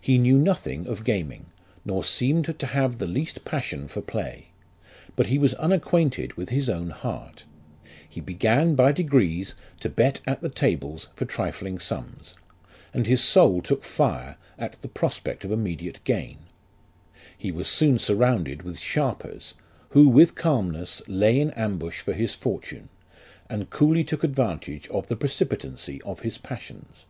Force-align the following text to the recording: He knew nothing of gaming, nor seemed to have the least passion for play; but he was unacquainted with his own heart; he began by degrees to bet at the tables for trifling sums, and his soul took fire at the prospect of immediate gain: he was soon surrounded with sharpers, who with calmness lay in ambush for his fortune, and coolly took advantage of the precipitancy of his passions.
He 0.00 0.16
knew 0.16 0.38
nothing 0.38 0.86
of 0.86 1.04
gaming, 1.04 1.44
nor 1.84 2.02
seemed 2.02 2.58
to 2.58 2.66
have 2.68 2.96
the 2.96 3.06
least 3.06 3.44
passion 3.44 3.86
for 3.86 4.00
play; 4.00 4.46
but 5.14 5.26
he 5.26 5.36
was 5.38 5.52
unacquainted 5.56 6.38
with 6.38 6.48
his 6.48 6.70
own 6.70 6.88
heart; 6.88 7.44
he 8.08 8.22
began 8.22 8.74
by 8.74 8.92
degrees 8.92 9.56
to 9.80 9.90
bet 9.90 10.22
at 10.26 10.40
the 10.40 10.48
tables 10.48 11.10
for 11.16 11.26
trifling 11.26 11.78
sums, 11.78 12.36
and 12.94 13.06
his 13.06 13.20
soul 13.22 13.60
took 13.60 13.84
fire 13.84 14.38
at 14.58 14.80
the 14.80 14.88
prospect 14.88 15.44
of 15.44 15.52
immediate 15.52 16.00
gain: 16.04 16.38
he 17.36 17.52
was 17.52 17.68
soon 17.68 17.98
surrounded 17.98 18.62
with 18.62 18.78
sharpers, 18.78 19.52
who 19.90 20.08
with 20.08 20.34
calmness 20.34 21.02
lay 21.06 21.38
in 21.38 21.50
ambush 21.50 22.00
for 22.00 22.14
his 22.14 22.34
fortune, 22.34 22.88
and 23.50 23.68
coolly 23.68 24.02
took 24.02 24.24
advantage 24.24 24.88
of 24.88 25.08
the 25.08 25.14
precipitancy 25.14 26.00
of 26.06 26.20
his 26.20 26.38
passions. 26.38 27.04